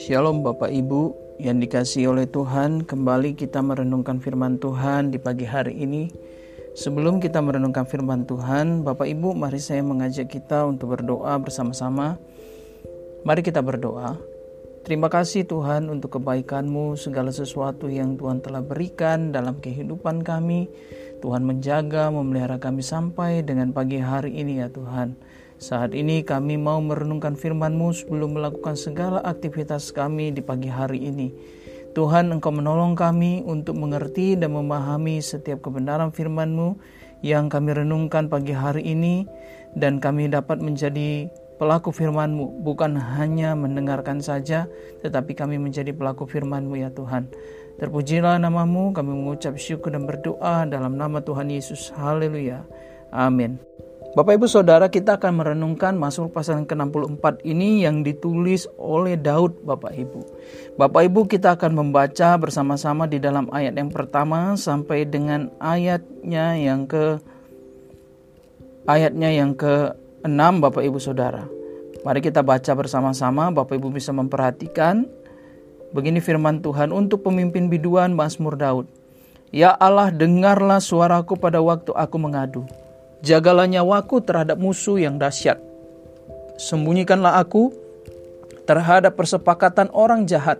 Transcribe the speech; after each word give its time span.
Shalom 0.00 0.40
Bapak 0.40 0.72
Ibu 0.72 1.12
yang 1.36 1.60
dikasih 1.60 2.16
oleh 2.16 2.24
Tuhan, 2.24 2.88
kembali 2.88 3.36
kita 3.36 3.60
merenungkan 3.60 4.16
firman 4.16 4.56
Tuhan 4.56 5.12
di 5.12 5.20
pagi 5.20 5.44
hari 5.44 5.76
ini. 5.76 6.08
Sebelum 6.72 7.20
kita 7.20 7.44
merenungkan 7.44 7.84
firman 7.84 8.24
Tuhan, 8.24 8.80
Bapak 8.80 9.12
Ibu, 9.12 9.36
mari 9.36 9.60
saya 9.60 9.84
mengajak 9.84 10.32
kita 10.32 10.64
untuk 10.64 10.96
berdoa 10.96 11.36
bersama-sama. 11.36 12.16
Mari 13.28 13.44
kita 13.44 13.60
berdoa. 13.60 14.16
Terima 14.80 15.12
kasih 15.12 15.44
Tuhan 15.44 15.92
untuk 15.92 16.16
kebaikan-Mu, 16.16 16.96
segala 16.96 17.28
sesuatu 17.28 17.92
yang 17.92 18.16
Tuhan 18.16 18.40
telah 18.40 18.64
berikan 18.64 19.36
dalam 19.36 19.60
kehidupan 19.60 20.24
kami. 20.24 20.72
Tuhan 21.20 21.44
menjaga, 21.44 22.08
memelihara 22.08 22.56
kami 22.56 22.80
sampai 22.80 23.44
dengan 23.44 23.76
pagi 23.76 24.00
hari 24.00 24.40
ini 24.40 24.64
ya 24.64 24.72
Tuhan. 24.72 25.29
Saat 25.60 25.92
ini 25.92 26.24
kami 26.24 26.56
mau 26.56 26.80
merenungkan 26.80 27.36
firman-Mu 27.36 27.92
sebelum 27.92 28.32
melakukan 28.32 28.80
segala 28.80 29.20
aktivitas 29.20 29.92
kami 29.92 30.32
di 30.32 30.40
pagi 30.40 30.72
hari 30.72 31.04
ini. 31.04 31.28
Tuhan 31.92 32.32
Engkau 32.32 32.48
menolong 32.48 32.96
kami 32.96 33.44
untuk 33.44 33.76
mengerti 33.76 34.40
dan 34.40 34.56
memahami 34.56 35.20
setiap 35.20 35.60
kebenaran 35.60 36.16
firman-Mu 36.16 36.80
yang 37.20 37.52
kami 37.52 37.76
renungkan 37.76 38.32
pagi 38.32 38.56
hari 38.56 38.88
ini 38.88 39.28
dan 39.76 40.00
kami 40.00 40.32
dapat 40.32 40.64
menjadi 40.64 41.28
pelaku 41.60 41.92
firman-Mu, 41.92 42.64
bukan 42.64 42.96
hanya 42.96 43.52
mendengarkan 43.52 44.24
saja, 44.24 44.64
tetapi 45.04 45.36
kami 45.36 45.60
menjadi 45.60 45.92
pelaku 45.92 46.24
firman-Mu 46.24 46.80
ya 46.80 46.88
Tuhan. 46.88 47.28
Terpujilah 47.76 48.40
namamu, 48.40 48.96
kami 48.96 49.12
mengucap 49.12 49.60
syukur 49.60 49.92
dan 49.92 50.08
berdoa 50.08 50.64
dalam 50.64 50.96
nama 50.96 51.20
Tuhan 51.20 51.52
Yesus. 51.52 51.92
Haleluya. 51.92 52.64
Amin. 53.12 53.60
Bapak 54.10 54.42
Ibu 54.42 54.50
Saudara 54.50 54.90
kita 54.90 55.22
akan 55.22 55.38
merenungkan 55.38 55.94
Mazmur 55.94 56.34
pasal 56.34 56.66
ke-64 56.66 57.46
ini 57.46 57.86
yang 57.86 58.02
ditulis 58.02 58.66
oleh 58.74 59.14
Daud 59.14 59.62
Bapak 59.62 59.94
Ibu. 59.94 60.20
Bapak 60.74 61.06
Ibu 61.06 61.30
kita 61.30 61.54
akan 61.54 61.78
membaca 61.78 62.34
bersama-sama 62.34 63.06
di 63.06 63.22
dalam 63.22 63.46
ayat 63.54 63.78
yang 63.78 63.86
pertama 63.86 64.58
sampai 64.58 65.06
dengan 65.06 65.54
ayatnya 65.62 66.58
yang 66.58 66.90
ke 66.90 67.22
ayatnya 68.90 69.30
yang 69.30 69.54
ke-6 69.54 70.42
Bapak 70.58 70.82
Ibu 70.82 70.98
Saudara. 70.98 71.46
Mari 72.02 72.18
kita 72.18 72.42
baca 72.42 72.74
bersama-sama 72.74 73.54
Bapak 73.54 73.78
Ibu 73.78 73.94
bisa 73.94 74.10
memperhatikan 74.10 75.06
begini 75.94 76.18
firman 76.18 76.58
Tuhan 76.58 76.90
untuk 76.90 77.22
pemimpin 77.22 77.70
biduan 77.70 78.10
Mazmur 78.18 78.58
Daud. 78.58 78.90
Ya 79.54 79.70
Allah 79.70 80.10
dengarlah 80.10 80.82
suaraku 80.82 81.38
pada 81.38 81.62
waktu 81.62 81.94
aku 81.94 82.18
mengadu 82.18 82.66
Jagalah 83.20 83.68
nyawaku 83.68 84.24
terhadap 84.24 84.56
musuh 84.56 84.96
yang 84.96 85.20
dahsyat. 85.20 85.60
Sembunyikanlah 86.56 87.36
aku 87.40 87.72
terhadap 88.64 89.16
persepakatan 89.16 89.92
orang 89.92 90.24
jahat, 90.24 90.56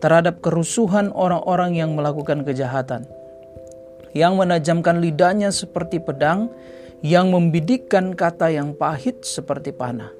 terhadap 0.00 0.44
kerusuhan 0.44 1.08
orang-orang 1.16 1.76
yang 1.76 1.96
melakukan 1.96 2.44
kejahatan, 2.44 3.08
yang 4.12 4.36
menajamkan 4.36 5.00
lidahnya 5.00 5.48
seperti 5.48 6.00
pedang, 6.00 6.52
yang 7.00 7.32
membidikkan 7.32 8.12
kata 8.12 8.52
yang 8.52 8.76
pahit 8.76 9.24
seperti 9.24 9.72
panah, 9.72 10.12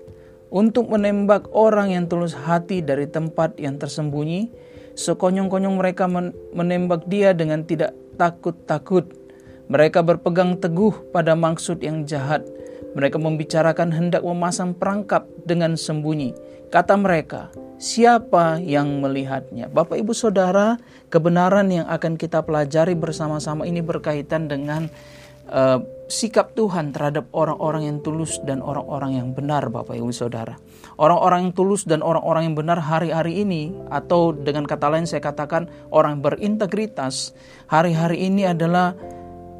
untuk 0.48 0.88
menembak 0.88 1.48
orang 1.52 1.92
yang 1.92 2.04
tulus 2.08 2.32
hati 2.32 2.80
dari 2.80 3.04
tempat 3.04 3.60
yang 3.60 3.76
tersembunyi, 3.76 4.48
sekonyong-konyong 4.96 5.76
mereka 5.76 6.08
menembak 6.52 7.04
dia 7.10 7.36
dengan 7.36 7.64
tidak 7.68 7.92
takut-takut 8.16 9.25
mereka 9.66 10.02
berpegang 10.02 10.58
teguh 10.58 11.10
pada 11.10 11.34
maksud 11.34 11.82
yang 11.82 12.06
jahat. 12.06 12.46
Mereka 12.96 13.20
membicarakan 13.20 13.92
hendak 13.92 14.24
memasang 14.24 14.72
perangkap 14.72 15.28
dengan 15.44 15.76
sembunyi. 15.76 16.32
Kata 16.72 16.96
mereka, 16.96 17.52
siapa 17.76 18.58
yang 18.58 19.04
melihatnya? 19.04 19.68
Bapak, 19.68 20.00
ibu, 20.00 20.16
saudara, 20.16 20.80
kebenaran 21.12 21.68
yang 21.68 21.86
akan 21.86 22.16
kita 22.16 22.40
pelajari 22.42 22.96
bersama-sama 22.96 23.68
ini 23.68 23.84
berkaitan 23.84 24.48
dengan 24.48 24.88
uh, 25.52 25.78
sikap 26.08 26.56
Tuhan 26.56 26.90
terhadap 26.96 27.28
orang-orang 27.36 27.86
yang 27.86 27.98
tulus 28.00 28.40
dan 28.42 28.64
orang-orang 28.64 29.18
yang 29.18 29.28
benar, 29.36 29.68
Bapak, 29.68 29.94
ibu, 29.94 30.10
saudara. 30.10 30.56
Orang-orang 30.96 31.50
yang 31.50 31.54
tulus 31.54 31.84
dan 31.84 32.00
orang-orang 32.00 32.50
yang 32.50 32.56
benar 32.56 32.80
hari-hari 32.80 33.44
ini, 33.44 33.76
atau 33.92 34.32
dengan 34.32 34.64
kata 34.64 34.88
lain, 34.88 35.04
saya 35.04 35.20
katakan 35.20 35.68
orang 35.92 36.24
berintegritas, 36.24 37.36
hari-hari 37.68 38.26
ini 38.26 38.48
adalah 38.48 38.96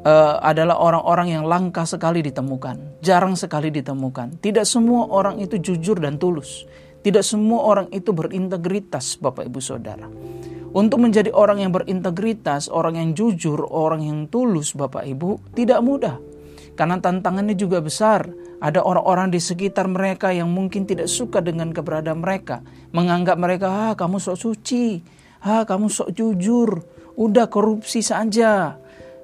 uh, 0.07 0.39
adalah 0.39 0.79
orang-orang 0.79 1.35
yang 1.35 1.43
langka 1.43 1.83
sekali 1.83 2.23
ditemukan, 2.23 3.03
jarang 3.03 3.35
sekali 3.35 3.67
ditemukan. 3.67 4.39
Tidak 4.39 4.63
semua 4.63 5.11
orang 5.11 5.43
itu 5.43 5.59
jujur 5.59 5.99
dan 5.99 6.15
tulus. 6.15 6.63
Tidak 7.03 7.23
semua 7.23 7.67
orang 7.67 7.87
itu 7.91 8.15
berintegritas, 8.15 9.19
Bapak 9.19 9.47
Ibu 9.47 9.59
Saudara. 9.59 10.07
Untuk 10.75 10.99
menjadi 10.99 11.31
orang 11.31 11.63
yang 11.63 11.71
berintegritas, 11.71 12.67
orang 12.67 12.99
yang 12.99 13.09
jujur, 13.15 13.63
orang 13.71 14.03
yang 14.03 14.19
tulus, 14.27 14.75
Bapak 14.75 15.07
Ibu, 15.07 15.55
tidak 15.55 15.79
mudah. 15.83 16.19
Karena 16.75 16.99
tantangannya 16.99 17.55
juga 17.57 17.81
besar. 17.81 18.27
Ada 18.57 18.81
orang-orang 18.81 19.29
di 19.29 19.37
sekitar 19.37 19.85
mereka 19.85 20.33
yang 20.33 20.49
mungkin 20.49 20.89
tidak 20.89 21.07
suka 21.07 21.39
dengan 21.39 21.71
keberadaan 21.71 22.21
mereka. 22.25 22.65
Menganggap 22.91 23.37
mereka, 23.37 23.67
ah 23.69 23.93
kamu 23.93 24.17
sok 24.17 24.37
suci, 24.37 25.01
ah 25.45 25.63
kamu 25.63 25.87
sok 25.87 26.09
jujur, 26.13 26.81
udah 27.15 27.45
korupsi 27.49 28.01
saja 28.01 28.81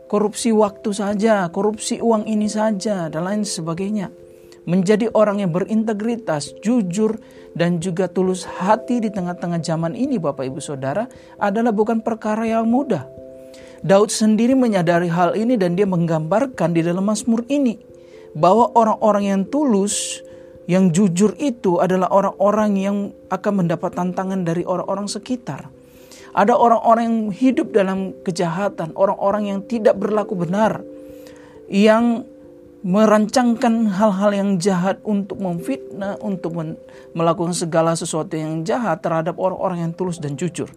korupsi 0.08 0.54
waktu 0.54 0.90
saja, 0.94 1.48
korupsi 1.50 2.00
uang 2.00 2.28
ini 2.30 2.48
saja, 2.48 3.08
dan 3.10 3.22
lain 3.26 3.44
sebagainya. 3.44 4.12
Menjadi 4.64 5.12
orang 5.12 5.44
yang 5.44 5.52
berintegritas, 5.52 6.56
jujur, 6.64 7.20
dan 7.52 7.84
juga 7.84 8.08
tulus 8.08 8.48
hati 8.48 9.04
di 9.04 9.12
tengah-tengah 9.12 9.60
zaman 9.60 9.94
ini, 9.94 10.16
Bapak 10.18 10.48
Ibu 10.48 10.64
Saudara, 10.64 11.06
adalah 11.36 11.76
bukan 11.76 12.00
perkara 12.00 12.48
yang 12.48 12.66
mudah. 12.66 13.04
Daud 13.84 14.08
sendiri 14.08 14.56
menyadari 14.56 15.12
hal 15.12 15.36
ini, 15.36 15.60
dan 15.60 15.76
dia 15.76 15.84
menggambarkan 15.84 16.72
di 16.72 16.80
dalam 16.80 17.04
Mazmur 17.04 17.44
ini 17.52 17.76
bahwa 18.34 18.72
orang-orang 18.74 19.24
yang 19.28 19.42
tulus, 19.52 20.24
yang 20.66 20.96
jujur 20.96 21.36
itu 21.44 21.84
adalah 21.84 22.08
orang-orang 22.10 22.72
yang 22.80 22.98
akan 23.28 23.54
mendapat 23.68 23.92
tantangan 23.92 24.48
dari 24.48 24.64
orang-orang 24.64 25.12
sekitar 25.12 25.68
ada 26.34 26.58
orang-orang 26.58 27.04
yang 27.06 27.20
hidup 27.30 27.70
dalam 27.70 28.18
kejahatan, 28.26 28.92
orang-orang 28.98 29.54
yang 29.54 29.60
tidak 29.70 29.94
berlaku 30.02 30.34
benar, 30.34 30.82
yang 31.70 32.26
merancangkan 32.84 33.88
hal-hal 33.96 34.32
yang 34.36 34.50
jahat 34.60 35.00
untuk 35.08 35.40
memfitnah, 35.40 36.20
untuk 36.20 36.52
melakukan 37.16 37.56
segala 37.56 37.96
sesuatu 37.96 38.36
yang 38.36 38.68
jahat 38.68 39.00
terhadap 39.00 39.40
orang-orang 39.40 39.88
yang 39.88 39.92
tulus 39.96 40.20
dan 40.20 40.36
jujur. 40.36 40.68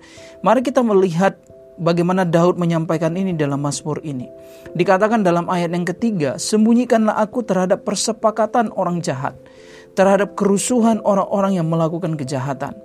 Mari 0.44 0.62
kita 0.62 0.86
melihat 0.86 1.34
bagaimana 1.80 2.22
Daud 2.22 2.62
menyampaikan 2.62 3.16
ini 3.18 3.34
dalam 3.34 3.58
Mazmur 3.58 4.04
ini. 4.06 4.30
Dikatakan 4.76 5.26
dalam 5.26 5.50
ayat 5.50 5.74
yang 5.74 5.82
ketiga, 5.82 6.38
sembunyikanlah 6.38 7.18
aku 7.18 7.42
terhadap 7.42 7.82
persepakatan 7.82 8.70
orang 8.76 9.02
jahat, 9.02 9.34
terhadap 9.98 10.38
kerusuhan 10.38 11.02
orang-orang 11.02 11.58
yang 11.58 11.66
melakukan 11.66 12.14
kejahatan 12.14 12.76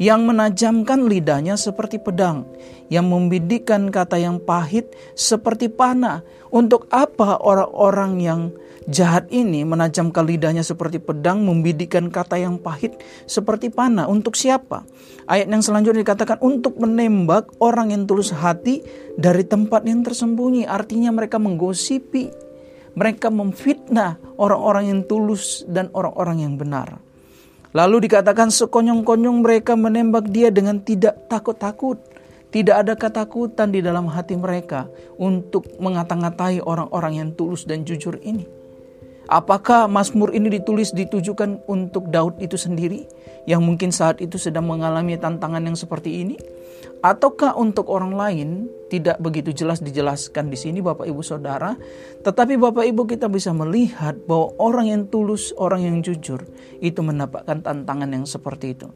yang 0.00 0.26
menajamkan 0.26 1.06
lidahnya 1.06 1.54
seperti 1.54 2.02
pedang, 2.02 2.46
yang 2.90 3.06
membidikkan 3.06 3.90
kata 3.90 4.18
yang 4.18 4.42
pahit 4.42 4.90
seperti 5.14 5.70
panah. 5.70 6.22
Untuk 6.54 6.86
apa 6.94 7.42
orang-orang 7.42 8.12
yang 8.22 8.40
jahat 8.86 9.26
ini 9.34 9.66
menajamkan 9.66 10.22
lidahnya 10.22 10.62
seperti 10.62 11.02
pedang, 11.02 11.42
membidikkan 11.42 12.12
kata 12.12 12.38
yang 12.38 12.60
pahit 12.60 12.94
seperti 13.26 13.72
panah? 13.72 14.06
Untuk 14.06 14.38
siapa? 14.38 14.86
Ayat 15.24 15.48
yang 15.48 15.64
selanjutnya 15.64 16.04
dikatakan 16.04 16.38
untuk 16.44 16.76
menembak 16.78 17.48
orang 17.58 17.90
yang 17.90 18.04
tulus 18.04 18.30
hati 18.30 18.84
dari 19.16 19.42
tempat 19.42 19.82
yang 19.88 20.04
tersembunyi. 20.04 20.68
Artinya 20.68 21.10
mereka 21.10 21.40
menggosipi, 21.40 22.28
mereka 22.94 23.32
memfitnah 23.32 24.20
orang-orang 24.38 24.94
yang 24.94 25.00
tulus 25.08 25.64
dan 25.66 25.88
orang-orang 25.96 26.44
yang 26.44 26.54
benar. 26.60 27.00
Lalu 27.74 28.06
dikatakan 28.06 28.54
sekonyong-konyong 28.54 29.42
mereka 29.42 29.74
menembak 29.74 30.30
dia 30.30 30.54
dengan 30.54 30.78
tidak 30.78 31.26
takut-takut. 31.26 31.98
Tidak 32.54 32.70
ada 32.70 32.94
ketakutan 32.94 33.74
di 33.74 33.82
dalam 33.82 34.06
hati 34.06 34.38
mereka 34.38 34.86
untuk 35.18 35.66
mengata-ngatai 35.82 36.62
orang-orang 36.62 37.18
yang 37.18 37.30
tulus 37.34 37.66
dan 37.66 37.82
jujur 37.82 38.14
ini. 38.22 38.46
Apakah 39.28 39.88
Mazmur 39.88 40.36
ini 40.36 40.52
ditulis 40.52 40.92
ditujukan 40.92 41.64
untuk 41.64 42.12
Daud 42.12 42.38
itu 42.44 42.60
sendiri 42.60 43.08
yang 43.48 43.64
mungkin 43.64 43.88
saat 43.88 44.20
itu 44.20 44.36
sedang 44.36 44.68
mengalami 44.68 45.16
tantangan 45.16 45.64
yang 45.64 45.76
seperti 45.76 46.24
ini? 46.24 46.36
ataukah 47.04 47.52
untuk 47.60 47.92
orang 47.92 48.16
lain 48.16 48.48
tidak 48.88 49.20
begitu 49.20 49.52
jelas 49.52 49.84
dijelaskan 49.84 50.48
di 50.48 50.56
sini 50.56 50.80
Bapak 50.80 51.04
Ibu 51.04 51.20
Saudara, 51.20 51.76
tetapi 52.24 52.56
Bapak 52.56 52.88
Ibu 52.88 53.04
kita 53.04 53.28
bisa 53.28 53.52
melihat 53.52 54.16
bahwa 54.24 54.56
orang 54.56 54.86
yang 54.88 55.02
tulus, 55.12 55.52
orang 55.60 55.84
yang 55.84 55.96
jujur 56.00 56.40
itu 56.80 57.00
mendapatkan 57.04 57.60
tantangan 57.60 58.08
yang 58.08 58.24
seperti 58.24 58.72
itu. 58.72 58.88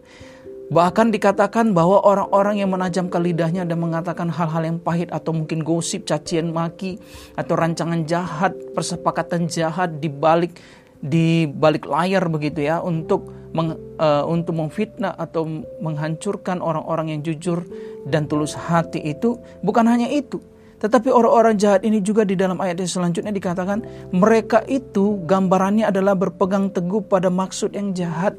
Bahkan 0.68 1.08
dikatakan 1.16 1.72
bahwa 1.72 2.04
orang-orang 2.04 2.60
yang 2.60 2.76
menajamkan 2.76 3.24
lidahnya 3.24 3.64
dan 3.64 3.80
mengatakan 3.80 4.28
hal-hal 4.28 4.68
yang 4.68 4.76
pahit 4.76 5.08
atau 5.08 5.32
mungkin 5.32 5.64
gosip, 5.64 6.04
cacian 6.04 6.52
maki, 6.52 7.00
atau 7.40 7.56
rancangan 7.56 8.04
jahat, 8.04 8.52
persepakatan 8.76 9.48
jahat 9.48 9.96
di 9.96 10.12
balik 10.12 10.60
di 10.98 11.46
balik 11.46 11.86
layar 11.86 12.26
begitu 12.26 12.66
ya 12.66 12.82
untuk 12.82 13.30
meng, 13.54 13.78
uh, 14.02 14.26
untuk 14.26 14.58
memfitnah 14.58 15.14
atau 15.14 15.46
menghancurkan 15.78 16.58
orang-orang 16.58 17.14
yang 17.14 17.20
jujur 17.22 17.62
dan 18.02 18.26
tulus 18.26 18.58
hati 18.58 18.98
itu 19.06 19.38
bukan 19.62 19.86
hanya 19.86 20.10
itu 20.10 20.42
tetapi 20.78 21.10
orang-orang 21.10 21.58
jahat 21.58 21.82
ini 21.82 21.98
juga 21.98 22.22
di 22.22 22.38
dalam 22.38 22.62
ayat 22.62 22.78
yang 22.78 22.90
selanjutnya 22.90 23.34
dikatakan 23.34 23.82
mereka 24.14 24.62
itu 24.70 25.18
gambarannya 25.26 25.90
adalah 25.90 26.14
berpegang 26.14 26.70
teguh 26.70 27.02
pada 27.02 27.26
maksud 27.26 27.74
yang 27.74 27.90
jahat. 27.90 28.38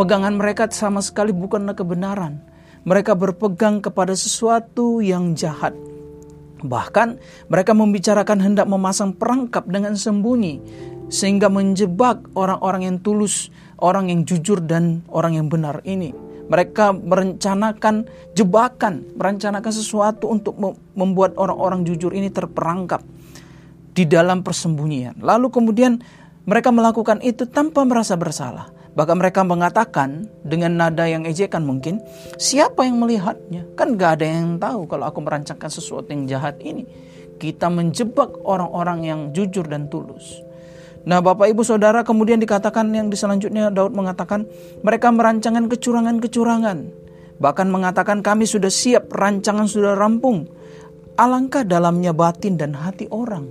Pegangan 0.00 0.32
mereka 0.32 0.64
sama 0.72 1.04
sekali 1.04 1.28
bukanlah 1.28 1.76
kebenaran. 1.76 2.40
Mereka 2.88 3.12
berpegang 3.20 3.84
kepada 3.84 4.16
sesuatu 4.16 5.04
yang 5.04 5.36
jahat. 5.36 5.76
Bahkan 6.64 7.20
mereka 7.52 7.76
membicarakan 7.76 8.40
hendak 8.40 8.64
memasang 8.64 9.12
perangkap 9.12 9.68
dengan 9.68 9.92
sembunyi 10.00 10.64
sehingga 11.12 11.52
menjebak 11.52 12.32
orang-orang 12.32 12.88
yang 12.88 12.96
tulus, 13.04 13.52
orang 13.76 14.08
yang 14.08 14.24
jujur 14.24 14.64
dan 14.64 15.04
orang 15.12 15.36
yang 15.36 15.52
benar 15.52 15.84
ini. 15.84 16.16
Mereka 16.48 16.96
merencanakan 16.96 18.08
jebakan, 18.32 19.04
merencanakan 19.20 19.68
sesuatu 19.68 20.32
untuk 20.32 20.56
membuat 20.96 21.36
orang-orang 21.36 21.84
jujur 21.84 22.16
ini 22.16 22.32
terperangkap 22.32 23.04
di 23.92 24.08
dalam 24.08 24.40
persembunyian. 24.40 25.20
Lalu 25.20 25.52
kemudian 25.52 26.00
mereka 26.50 26.74
melakukan 26.74 27.22
itu 27.22 27.46
tanpa 27.46 27.86
merasa 27.86 28.18
bersalah. 28.18 28.74
Bahkan 28.98 29.16
mereka 29.22 29.46
mengatakan 29.46 30.26
dengan 30.42 30.74
nada 30.74 31.06
yang 31.06 31.22
ejekan 31.22 31.62
mungkin, 31.62 32.02
siapa 32.42 32.82
yang 32.82 32.98
melihatnya? 32.98 33.70
Kan 33.78 33.94
gak 33.94 34.18
ada 34.18 34.26
yang 34.26 34.58
tahu 34.58 34.90
kalau 34.90 35.06
aku 35.06 35.22
merancangkan 35.22 35.70
sesuatu 35.70 36.10
yang 36.10 36.26
jahat 36.26 36.58
ini. 36.58 36.82
Kita 37.38 37.70
menjebak 37.70 38.42
orang-orang 38.42 39.06
yang 39.06 39.20
jujur 39.30 39.62
dan 39.70 39.86
tulus. 39.86 40.42
Nah, 41.06 41.22
Bapak 41.22 41.48
Ibu 41.48 41.62
Saudara, 41.62 42.02
kemudian 42.02 42.42
dikatakan 42.42 42.90
yang 42.92 43.08
di 43.08 43.16
selanjutnya 43.16 43.70
Daud 43.70 43.94
mengatakan 43.94 44.44
mereka 44.82 45.08
merancangkan 45.14 45.70
kecurangan-kecurangan. 45.70 46.78
Bahkan 47.40 47.66
mengatakan 47.72 48.20
kami 48.20 48.44
sudah 48.44 48.68
siap, 48.68 49.08
rancangan 49.14 49.64
sudah 49.64 49.96
rampung. 49.96 50.50
Alangkah 51.16 51.64
dalamnya 51.64 52.12
batin 52.12 52.60
dan 52.60 52.76
hati 52.76 53.08
orang. 53.08 53.48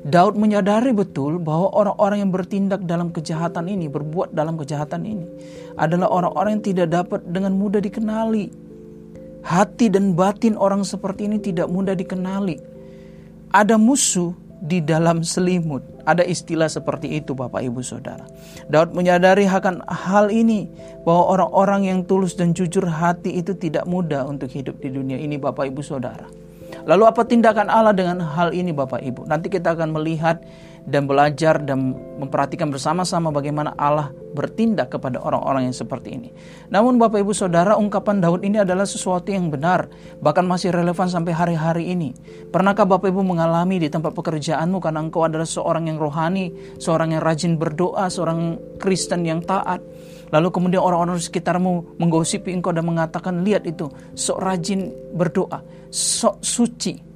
Daud 0.00 0.40
menyadari 0.40 0.96
betul 0.96 1.36
bahwa 1.36 1.68
orang-orang 1.76 2.24
yang 2.24 2.32
bertindak 2.32 2.88
dalam 2.88 3.12
kejahatan 3.12 3.68
ini, 3.68 3.84
berbuat 3.92 4.32
dalam 4.32 4.56
kejahatan 4.56 5.04
ini, 5.04 5.26
adalah 5.76 6.08
orang-orang 6.08 6.56
yang 6.56 6.64
tidak 6.64 6.88
dapat 6.88 7.20
dengan 7.28 7.52
mudah 7.52 7.84
dikenali. 7.84 8.48
Hati 9.44 9.92
dan 9.92 10.16
batin 10.16 10.56
orang 10.56 10.84
seperti 10.84 11.28
ini 11.28 11.36
tidak 11.36 11.68
mudah 11.68 11.92
dikenali. 11.92 12.56
Ada 13.52 13.76
musuh 13.76 14.32
di 14.60 14.80
dalam 14.84 15.20
selimut. 15.20 15.84
Ada 16.04 16.24
istilah 16.24 16.68
seperti 16.68 17.20
itu 17.20 17.36
Bapak 17.36 17.60
Ibu 17.60 17.80
Saudara. 17.84 18.24
Daud 18.72 18.96
menyadari 18.96 19.48
akan 19.48 19.84
hal 19.84 20.32
ini 20.32 20.68
bahwa 21.04 21.36
orang-orang 21.36 21.92
yang 21.92 21.98
tulus 22.08 22.36
dan 22.36 22.56
jujur 22.56 22.84
hati 22.88 23.36
itu 23.36 23.52
tidak 23.56 23.84
mudah 23.84 24.24
untuk 24.24 24.48
hidup 24.48 24.80
di 24.80 24.92
dunia 24.92 25.20
ini 25.20 25.36
Bapak 25.36 25.68
Ibu 25.68 25.80
Saudara. 25.84 26.39
Lalu 26.90 27.06
apa 27.06 27.22
tindakan 27.22 27.70
Allah 27.70 27.94
dengan 27.94 28.18
hal 28.18 28.50
ini 28.50 28.74
Bapak 28.74 28.98
Ibu? 28.98 29.30
Nanti 29.30 29.46
kita 29.46 29.78
akan 29.78 29.94
melihat 29.94 30.42
dan 30.90 31.06
belajar 31.06 31.62
dan 31.62 31.94
memperhatikan 32.18 32.66
bersama-sama 32.72 33.30
bagaimana 33.30 33.76
Allah 33.78 34.10
bertindak 34.34 34.94
kepada 34.94 35.22
orang-orang 35.22 35.70
yang 35.70 35.76
seperti 35.76 36.18
ini. 36.18 36.34
Namun 36.66 36.98
Bapak 36.98 37.22
Ibu 37.22 37.30
Saudara, 37.30 37.78
ungkapan 37.78 38.18
Daud 38.18 38.42
ini 38.42 38.58
adalah 38.62 38.86
sesuatu 38.86 39.30
yang 39.30 39.54
benar, 39.54 39.86
bahkan 40.18 40.42
masih 40.42 40.74
relevan 40.74 41.06
sampai 41.06 41.30
hari-hari 41.30 41.94
ini. 41.94 42.10
Pernahkah 42.50 42.86
Bapak 42.86 43.10
Ibu 43.10 43.22
mengalami 43.22 43.78
di 43.78 43.86
tempat 43.86 44.10
pekerjaanmu 44.10 44.82
karena 44.82 45.02
engkau 45.02 45.26
adalah 45.26 45.46
seorang 45.46 45.86
yang 45.90 45.98
rohani, 45.98 46.50
seorang 46.82 47.14
yang 47.14 47.22
rajin 47.22 47.54
berdoa, 47.54 48.10
seorang 48.10 48.58
Kristen 48.82 49.22
yang 49.22 49.42
taat, 49.46 49.78
Lalu 50.30 50.48
kemudian 50.54 50.82
orang-orang 50.82 51.18
di 51.18 51.26
sekitarmu 51.26 51.98
menggosipi 51.98 52.54
engkau 52.54 52.70
dan 52.70 52.86
mengatakan, 52.86 53.42
lihat 53.42 53.66
itu, 53.66 53.90
sok 54.14 54.38
rajin 54.38 54.90
berdoa, 55.14 55.62
sok 55.90 56.38
suci, 56.38 57.10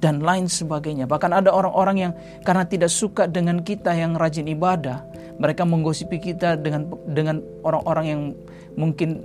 dan 0.00 0.20
lain 0.20 0.46
sebagainya. 0.46 1.08
Bahkan 1.08 1.32
ada 1.32 1.50
orang-orang 1.52 1.96
yang 2.08 2.12
karena 2.44 2.64
tidak 2.68 2.92
suka 2.92 3.24
dengan 3.24 3.64
kita 3.64 3.96
yang 3.96 4.14
rajin 4.16 4.46
ibadah, 4.48 5.02
mereka 5.40 5.64
menggosipi 5.64 6.20
kita 6.20 6.56
dengan 6.60 6.88
dengan 7.08 7.40
orang-orang 7.64 8.04
yang 8.06 8.20
mungkin 8.76 9.24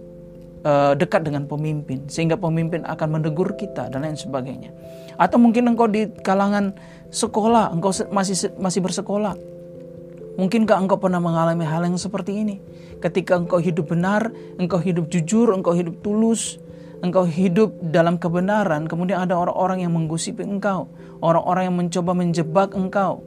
uh, 0.63 0.95
dekat 0.95 1.27
dengan 1.27 1.45
pemimpin 1.48 2.07
sehingga 2.07 2.39
pemimpin 2.39 2.88
akan 2.88 3.19
menegur 3.19 3.56
kita 3.60 3.92
dan 3.92 4.07
lain 4.07 4.18
sebagainya. 4.18 4.72
Atau 5.19 5.38
mungkin 5.38 5.69
engkau 5.69 5.86
di 5.92 6.07
kalangan 6.24 6.74
sekolah, 7.12 7.75
engkau 7.75 7.92
masih 8.10 8.50
masih 8.57 8.80
bersekolah. 8.81 9.36
Mungkinkah 10.41 10.73
engkau 10.73 10.97
pernah 10.97 11.21
mengalami 11.21 11.69
hal 11.69 11.85
yang 11.85 12.01
seperti 12.01 12.41
ini? 12.41 12.57
Ketika 12.97 13.38
engkau 13.38 13.61
hidup 13.61 13.93
benar, 13.93 14.33
engkau 14.57 14.81
hidup 14.81 15.05
jujur, 15.05 15.53
engkau 15.53 15.77
hidup 15.77 16.01
tulus, 16.01 16.57
engkau 17.05 17.29
hidup 17.29 17.77
dalam 17.93 18.17
kebenaran, 18.17 18.89
kemudian 18.89 19.21
ada 19.21 19.38
orang-orang 19.38 19.85
yang 19.85 19.93
menggosipi 19.93 20.41
engkau, 20.41 20.89
orang-orang 21.21 21.69
yang 21.69 21.77
mencoba 21.77 22.17
menjebak 22.17 22.73
engkau 22.73 23.21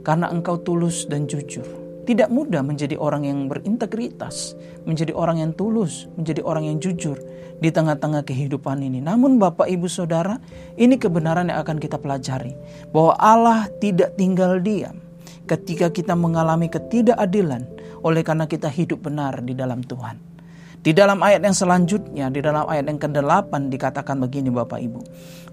karena 0.00 0.32
engkau 0.32 0.56
tulus 0.56 1.04
dan 1.04 1.28
jujur. 1.28 1.68
Tidak 2.08 2.32
mudah 2.32 2.64
menjadi 2.64 2.96
orang 2.96 3.28
yang 3.28 3.52
berintegritas, 3.52 4.56
menjadi 4.88 5.12
orang 5.12 5.44
yang 5.44 5.52
tulus, 5.52 6.08
menjadi 6.16 6.40
orang 6.40 6.72
yang 6.72 6.80
jujur 6.80 7.20
di 7.60 7.68
tengah-tengah 7.68 8.24
kehidupan 8.24 8.80
ini. 8.80 9.04
Namun 9.04 9.36
Bapak 9.36 9.68
Ibu 9.68 9.92
Saudara, 9.92 10.40
ini 10.80 10.96
kebenaran 10.96 11.52
yang 11.52 11.60
akan 11.60 11.76
kita 11.76 12.00
pelajari. 12.00 12.56
Bahwa 12.96 13.12
Allah 13.20 13.68
tidak 13.76 14.16
tinggal 14.16 14.56
diam 14.64 15.05
ketika 15.44 15.92
kita 15.92 16.16
mengalami 16.16 16.72
ketidakadilan 16.72 17.68
oleh 18.00 18.24
karena 18.24 18.48
kita 18.48 18.72
hidup 18.72 19.04
benar 19.04 19.44
di 19.44 19.52
dalam 19.52 19.84
Tuhan. 19.84 20.16
Di 20.86 20.94
dalam 20.94 21.18
ayat 21.18 21.42
yang 21.42 21.56
selanjutnya, 21.56 22.30
di 22.30 22.38
dalam 22.38 22.62
ayat 22.70 22.86
yang 22.86 23.02
ke-8 23.02 23.50
dikatakan 23.74 24.22
begini 24.22 24.54
Bapak 24.54 24.78
Ibu. 24.78 25.00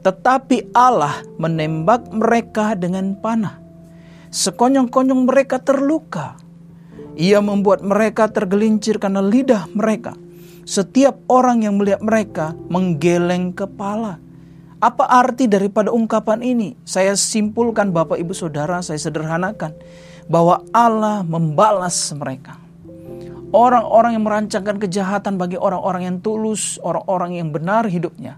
Tetapi 0.05 0.77
Allah 0.77 1.25
menembak 1.41 2.05
mereka 2.13 2.77
dengan 2.77 3.17
panah. 3.17 3.57
Sekonyong-konyong 4.29 5.25
mereka 5.25 5.57
terluka. 5.57 6.37
Ia 7.17 7.41
membuat 7.41 7.81
mereka 7.81 8.29
tergelincir 8.29 9.01
karena 9.01 9.25
lidah 9.25 9.65
mereka. 9.73 10.13
Setiap 10.69 11.17
orang 11.25 11.65
yang 11.65 11.81
melihat 11.81 12.05
mereka 12.05 12.53
menggeleng 12.69 13.57
kepala. 13.57 14.21
Apa 14.83 15.07
arti 15.07 15.47
daripada 15.47 15.95
ungkapan 15.95 16.43
ini? 16.43 16.75
Saya 16.83 17.15
simpulkan 17.15 17.95
Bapak 17.95 18.19
Ibu 18.19 18.35
Saudara, 18.35 18.83
saya 18.83 18.99
sederhanakan 18.99 19.71
bahwa 20.27 20.59
Allah 20.75 21.23
membalas 21.23 22.11
mereka. 22.11 22.59
Orang-orang 23.55 24.19
yang 24.19 24.27
merancangkan 24.27 24.83
kejahatan 24.83 25.39
bagi 25.39 25.55
orang-orang 25.55 26.03
yang 26.03 26.17
tulus, 26.19 26.83
orang-orang 26.83 27.39
yang 27.39 27.55
benar 27.55 27.87
hidupnya, 27.87 28.35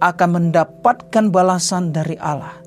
akan 0.00 0.28
mendapatkan 0.40 1.28
balasan 1.28 1.92
dari 1.92 2.16
Allah. 2.16 2.61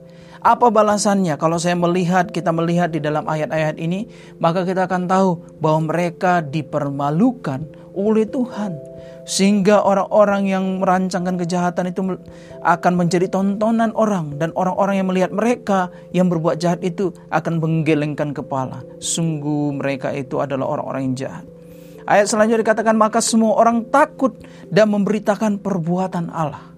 Apa 0.45 0.69
balasannya? 0.69 1.41
Kalau 1.41 1.57
saya 1.57 1.73
melihat, 1.73 2.29
kita 2.29 2.53
melihat 2.53 2.93
di 2.93 3.01
dalam 3.01 3.25
ayat-ayat 3.25 3.81
ini, 3.81 4.05
maka 4.37 4.61
kita 4.61 4.85
akan 4.85 5.09
tahu 5.09 5.41
bahwa 5.57 5.89
mereka 5.89 6.45
dipermalukan 6.45 7.65
oleh 7.97 8.29
Tuhan. 8.29 8.77
Sehingga 9.25 9.81
orang-orang 9.81 10.45
yang 10.45 10.85
merancangkan 10.85 11.41
kejahatan 11.41 11.89
itu 11.89 12.21
akan 12.61 12.93
menjadi 12.93 13.25
tontonan 13.25 13.89
orang. 13.97 14.37
Dan 14.37 14.53
orang-orang 14.53 15.01
yang 15.01 15.09
melihat 15.09 15.33
mereka 15.33 15.89
yang 16.13 16.29
berbuat 16.29 16.61
jahat 16.61 16.85
itu 16.85 17.09
akan 17.33 17.57
menggelengkan 17.57 18.29
kepala. 18.29 18.85
Sungguh 19.01 19.73
mereka 19.73 20.13
itu 20.13 20.45
adalah 20.45 20.77
orang-orang 20.77 21.09
yang 21.09 21.15
jahat. 21.17 21.45
Ayat 22.05 22.29
selanjutnya 22.29 22.61
dikatakan 22.61 22.93
maka 22.93 23.17
semua 23.17 23.57
orang 23.57 23.89
takut 23.89 24.37
dan 24.69 24.93
memberitakan 24.93 25.57
perbuatan 25.57 26.29
Allah 26.29 26.69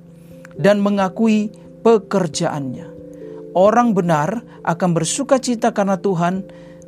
dan 0.56 0.80
mengakui 0.80 1.52
pekerjaannya. 1.84 2.97
Orang 3.56 3.96
benar 3.96 4.44
akan 4.66 4.96
bersuka 4.96 5.40
cita 5.40 5.72
karena 5.72 5.96
Tuhan 6.00 6.48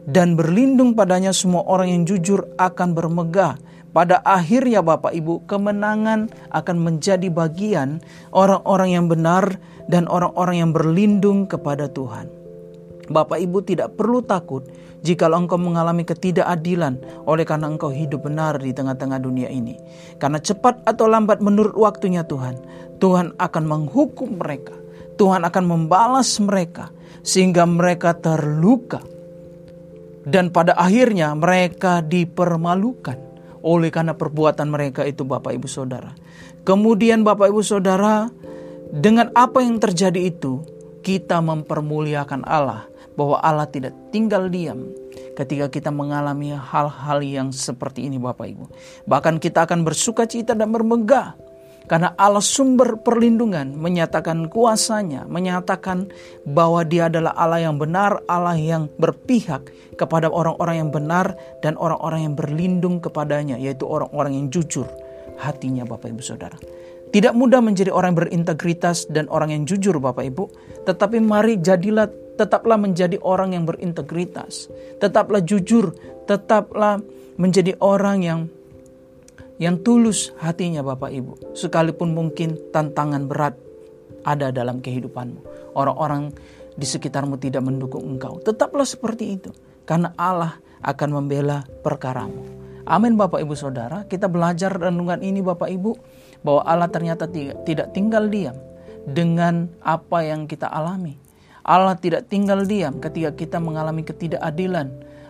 dan 0.09 0.33
berlindung 0.33 0.97
padanya 0.97 1.35
semua 1.35 1.63
orang 1.69 1.93
yang 1.93 2.03
jujur 2.03 2.49
akan 2.57 2.97
bermegah. 2.97 3.55
Pada 3.89 4.21
akhirnya 4.21 4.85
Bapak 4.85 5.17
Ibu 5.17 5.49
kemenangan 5.49 6.29
akan 6.53 6.77
menjadi 6.77 7.25
bagian 7.33 8.05
orang-orang 8.29 8.89
yang 8.93 9.05
benar 9.09 9.57
dan 9.89 10.05
orang-orang 10.05 10.61
yang 10.61 10.71
berlindung 10.71 11.49
kepada 11.49 11.89
Tuhan. 11.89 12.29
Bapak 13.09 13.41
Ibu 13.41 13.65
tidak 13.65 13.97
perlu 13.97 14.21
takut 14.21 14.69
jika 15.01 15.25
engkau 15.33 15.57
mengalami 15.57 16.05
ketidakadilan 16.05 17.25
oleh 17.25 17.41
karena 17.41 17.65
engkau 17.73 17.89
hidup 17.89 18.29
benar 18.29 18.61
di 18.61 18.69
tengah-tengah 18.69 19.17
dunia 19.17 19.49
ini. 19.49 19.81
Karena 20.21 20.37
cepat 20.37 20.85
atau 20.85 21.09
lambat 21.09 21.41
menurut 21.41 21.73
waktunya 21.73 22.21
Tuhan, 22.21 22.61
Tuhan 23.01 23.33
akan 23.41 23.63
menghukum 23.65 24.37
mereka. 24.37 24.78
Tuhan 25.19 25.43
akan 25.43 25.65
membalas 25.67 26.39
mereka 26.39 26.95
sehingga 27.19 27.67
mereka 27.67 28.15
terluka. 28.15 29.03
Dan 30.23 30.55
pada 30.55 30.79
akhirnya 30.79 31.35
mereka 31.35 31.99
dipermalukan 31.99 33.19
oleh 33.59 33.91
karena 33.91 34.15
perbuatan 34.15 34.71
mereka 34.71 35.03
itu 35.03 35.27
Bapak 35.27 35.51
Ibu 35.59 35.67
Saudara. 35.67 36.15
Kemudian 36.63 37.27
Bapak 37.27 37.51
Ibu 37.51 37.59
Saudara, 37.65 38.31
dengan 38.95 39.33
apa 39.35 39.59
yang 39.59 39.81
terjadi 39.81 40.31
itu, 40.31 40.63
kita 41.03 41.43
mempermuliakan 41.43 42.45
Allah 42.45 42.87
bahwa 43.17 43.41
Allah 43.43 43.67
tidak 43.67 43.95
tinggal 44.15 44.47
diam 44.47 44.87
ketika 45.35 45.71
kita 45.71 45.89
mengalami 45.91 46.55
hal-hal 46.55 47.19
yang 47.23 47.49
seperti 47.51 48.07
ini 48.07 48.19
Bapak 48.19 48.47
Ibu. 48.47 48.65
Bahkan 49.07 49.39
kita 49.43 49.67
akan 49.67 49.83
bersuka 49.83 50.27
cita 50.27 50.55
dan 50.55 50.71
bermegah 50.71 51.35
karena 51.89 52.13
Allah 52.21 52.45
sumber 52.45 53.01
perlindungan 53.01 53.73
menyatakan 53.73 54.45
kuasanya, 54.45 55.25
menyatakan 55.25 56.13
bahwa 56.45 56.85
dia 56.85 57.09
adalah 57.09 57.33
Allah 57.33 57.65
yang 57.65 57.81
benar, 57.81 58.21
Allah 58.29 58.53
yang 58.53 58.93
berpihak 59.01 59.73
kepada 59.97 60.29
orang-orang 60.29 60.85
yang 60.85 60.89
benar 60.93 61.33
dan 61.65 61.73
orang-orang 61.81 62.29
yang 62.29 62.35
berlindung 62.37 63.01
kepadanya, 63.01 63.57
yaitu 63.57 63.89
orang-orang 63.89 64.37
yang 64.37 64.47
jujur 64.53 64.85
hatinya 65.41 65.81
Bapak 65.81 66.13
Ibu 66.13 66.21
Saudara. 66.21 66.61
Tidak 67.09 67.33
mudah 67.33 67.57
menjadi 67.57 67.89
orang 67.89 68.13
yang 68.13 68.21
berintegritas 68.21 69.09
dan 69.09 69.25
orang 69.33 69.49
yang 69.49 69.65
jujur 69.65 69.97
Bapak 69.97 70.29
Ibu. 70.29 70.45
Tetapi 70.85 71.17
mari 71.25 71.57
jadilah 71.57 72.05
tetaplah 72.37 72.77
menjadi 72.77 73.17
orang 73.25 73.57
yang 73.57 73.65
berintegritas. 73.65 74.69
Tetaplah 75.01 75.41
jujur, 75.41 75.97
tetaplah 76.29 77.01
menjadi 77.41 77.73
orang 77.81 78.17
yang 78.21 78.39
yang 79.59 79.83
tulus 79.83 80.31
hatinya 80.39 80.81
Bapak 80.81 81.11
Ibu. 81.11 81.53
Sekalipun 81.53 82.15
mungkin 82.15 82.55
tantangan 82.71 83.27
berat 83.27 83.59
ada 84.23 84.49
dalam 84.55 84.79
kehidupanmu. 84.79 85.71
Orang-orang 85.75 86.31
di 86.79 86.87
sekitarmu 86.87 87.35
tidak 87.37 87.67
mendukung 87.67 88.07
engkau. 88.07 88.39
Tetaplah 88.39 88.87
seperti 88.87 89.35
itu. 89.35 89.51
Karena 89.83 90.15
Allah 90.15 90.57
akan 90.79 91.09
membela 91.21 91.67
perkaramu. 91.83 92.39
Amin 92.87 93.19
Bapak 93.19 93.43
Ibu 93.43 93.53
Saudara. 93.53 94.07
Kita 94.07 94.31
belajar 94.31 94.73
renungan 94.73 95.19
ini 95.21 95.43
Bapak 95.43 95.69
Ibu 95.69 95.91
bahwa 96.41 96.63
Allah 96.63 96.89
ternyata 96.89 97.27
tidak 97.67 97.91
tinggal 97.91 98.31
diam 98.31 98.55
dengan 99.03 99.67
apa 99.83 100.23
yang 100.23 100.47
kita 100.47 100.71
alami. 100.71 101.19
Allah 101.67 101.93
tidak 101.99 102.31
tinggal 102.31 102.65
diam 102.65 102.97
ketika 102.97 103.35
kita 103.35 103.57
mengalami 103.61 104.01
ketidakadilan. 104.01 104.89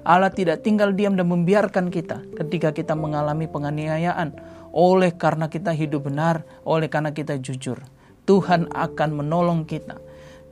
Allah 0.09 0.33
tidak 0.33 0.65
tinggal 0.65 0.89
diam 0.97 1.13
dan 1.13 1.29
membiarkan 1.29 1.93
kita 1.93 2.25
ketika 2.33 2.73
kita 2.73 2.97
mengalami 2.97 3.45
penganiayaan 3.45 4.33
oleh 4.73 5.13
karena 5.13 5.53
kita 5.53 5.69
hidup 5.69 6.09
benar, 6.09 6.41
oleh 6.65 6.89
karena 6.89 7.13
kita 7.13 7.37
jujur. 7.37 7.77
Tuhan 8.25 8.73
akan 8.73 9.09
menolong 9.13 9.69
kita 9.69 10.01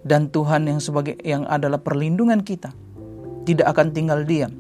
dan 0.06 0.30
Tuhan 0.30 0.70
yang 0.70 0.78
sebagai 0.78 1.18
yang 1.26 1.50
adalah 1.50 1.82
perlindungan 1.82 2.46
kita 2.46 2.70
tidak 3.50 3.74
akan 3.74 3.98
tinggal 3.98 4.22
diam 4.30 4.54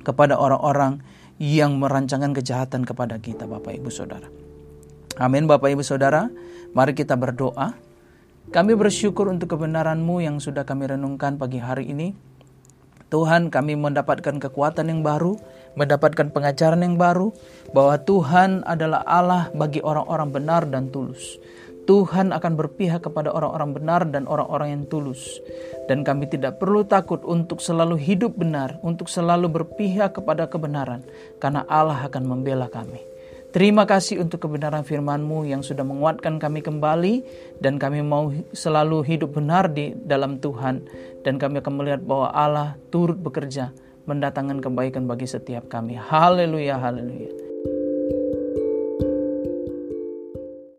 kepada 0.00 0.40
orang-orang 0.40 1.04
yang 1.36 1.76
merancangkan 1.76 2.32
kejahatan 2.32 2.88
kepada 2.88 3.20
kita 3.20 3.44
Bapak 3.44 3.76
Ibu 3.76 3.92
Saudara. 3.92 4.28
Amin 5.20 5.44
Bapak 5.44 5.76
Ibu 5.76 5.84
Saudara, 5.84 6.32
mari 6.72 6.96
kita 6.96 7.20
berdoa. 7.20 7.76
Kami 8.48 8.72
bersyukur 8.74 9.28
untuk 9.28 9.54
kebenaran-Mu 9.54 10.24
yang 10.24 10.36
sudah 10.40 10.64
kami 10.64 10.88
renungkan 10.88 11.36
pagi 11.36 11.62
hari 11.62 11.92
ini. 11.92 12.31
Tuhan 13.12 13.52
kami 13.52 13.76
mendapatkan 13.76 14.40
kekuatan 14.40 14.88
yang 14.88 15.04
baru, 15.04 15.36
mendapatkan 15.76 16.32
pengajaran 16.32 16.80
yang 16.80 16.96
baru, 16.96 17.28
bahwa 17.76 18.00
Tuhan 18.00 18.64
adalah 18.64 19.04
Allah 19.04 19.52
bagi 19.52 19.84
orang-orang 19.84 20.32
benar 20.32 20.64
dan 20.64 20.88
tulus. 20.88 21.36
Tuhan 21.84 22.32
akan 22.32 22.52
berpihak 22.56 23.04
kepada 23.04 23.28
orang-orang 23.28 23.76
benar 23.76 24.00
dan 24.08 24.24
orang-orang 24.24 24.68
yang 24.80 24.84
tulus. 24.88 25.44
Dan 25.92 26.08
kami 26.08 26.24
tidak 26.30 26.56
perlu 26.56 26.88
takut 26.88 27.20
untuk 27.26 27.60
selalu 27.60 28.00
hidup 28.00 28.32
benar, 28.32 28.80
untuk 28.80 29.12
selalu 29.12 29.60
berpihak 29.60 30.16
kepada 30.16 30.48
kebenaran, 30.48 31.04
karena 31.36 31.68
Allah 31.68 32.08
akan 32.08 32.22
membela 32.24 32.72
kami. 32.72 33.11
Terima 33.52 33.84
kasih 33.84 34.24
untuk 34.24 34.48
kebenaran 34.48 34.80
firman-Mu 34.80 35.44
yang 35.44 35.60
sudah 35.60 35.84
menguatkan 35.84 36.40
kami 36.40 36.64
kembali 36.64 37.14
dan 37.60 37.76
kami 37.76 38.00
mau 38.00 38.32
selalu 38.56 39.04
hidup 39.04 39.36
benar 39.36 39.68
di 39.68 39.92
dalam 39.92 40.40
Tuhan 40.40 40.88
dan 41.20 41.36
kami 41.36 41.60
akan 41.60 41.74
melihat 41.76 42.00
bahwa 42.00 42.32
Allah 42.32 42.80
turut 42.88 43.20
bekerja 43.20 43.76
mendatangkan 44.08 44.64
kebaikan 44.64 45.04
bagi 45.04 45.28
setiap 45.28 45.68
kami. 45.68 46.00
Haleluya, 46.00 46.80
haleluya. 46.80 47.41